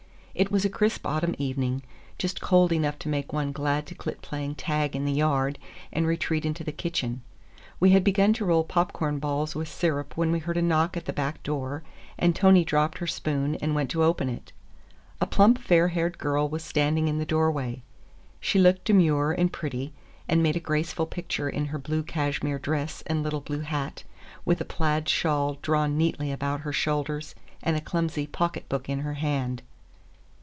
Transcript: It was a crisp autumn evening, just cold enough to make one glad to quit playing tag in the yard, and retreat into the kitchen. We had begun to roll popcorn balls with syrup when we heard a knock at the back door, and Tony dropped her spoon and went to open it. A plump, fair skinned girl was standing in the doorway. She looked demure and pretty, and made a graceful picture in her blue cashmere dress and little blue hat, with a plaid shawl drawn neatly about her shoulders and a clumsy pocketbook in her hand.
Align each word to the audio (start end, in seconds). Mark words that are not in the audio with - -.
It 0.33 0.49
was 0.49 0.63
a 0.63 0.69
crisp 0.69 1.05
autumn 1.05 1.35
evening, 1.37 1.83
just 2.17 2.39
cold 2.39 2.71
enough 2.71 2.97
to 2.99 3.09
make 3.09 3.33
one 3.33 3.51
glad 3.51 3.85
to 3.87 3.93
quit 3.95 4.21
playing 4.21 4.55
tag 4.55 4.95
in 4.95 5.03
the 5.03 5.11
yard, 5.11 5.59
and 5.91 6.07
retreat 6.07 6.45
into 6.45 6.63
the 6.63 6.71
kitchen. 6.71 7.21
We 7.81 7.89
had 7.89 8.03
begun 8.05 8.31
to 8.35 8.45
roll 8.45 8.63
popcorn 8.63 9.19
balls 9.19 9.55
with 9.55 9.67
syrup 9.67 10.15
when 10.15 10.31
we 10.31 10.39
heard 10.39 10.55
a 10.55 10.61
knock 10.61 10.95
at 10.95 11.03
the 11.03 11.11
back 11.11 11.43
door, 11.43 11.83
and 12.17 12.33
Tony 12.33 12.63
dropped 12.63 12.99
her 12.99 13.07
spoon 13.07 13.55
and 13.55 13.75
went 13.75 13.91
to 13.91 14.03
open 14.05 14.29
it. 14.29 14.53
A 15.19 15.27
plump, 15.27 15.57
fair 15.59 15.89
skinned 15.91 16.17
girl 16.17 16.47
was 16.47 16.63
standing 16.63 17.09
in 17.09 17.17
the 17.19 17.25
doorway. 17.25 17.83
She 18.39 18.57
looked 18.57 18.85
demure 18.85 19.33
and 19.33 19.51
pretty, 19.51 19.93
and 20.29 20.41
made 20.41 20.55
a 20.55 20.61
graceful 20.61 21.07
picture 21.07 21.49
in 21.49 21.65
her 21.65 21.77
blue 21.77 22.03
cashmere 22.03 22.57
dress 22.57 23.03
and 23.05 23.21
little 23.21 23.41
blue 23.41 23.59
hat, 23.59 24.05
with 24.45 24.61
a 24.61 24.65
plaid 24.65 25.09
shawl 25.09 25.57
drawn 25.61 25.97
neatly 25.97 26.31
about 26.31 26.61
her 26.61 26.73
shoulders 26.73 27.35
and 27.61 27.75
a 27.75 27.81
clumsy 27.81 28.25
pocketbook 28.25 28.87
in 28.87 28.99
her 29.01 29.15
hand. 29.15 29.61